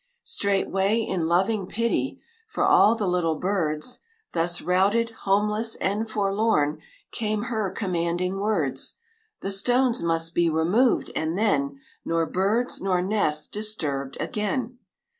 [0.23, 3.99] Straightway, in loving pity For all the little birds
[4.31, 6.81] Thus routed, homeless, and forlorn,
[7.11, 8.95] Came her commanding words,
[9.41, 14.79] "The stones must be removed, and then Nor birds nor nests disturbed again."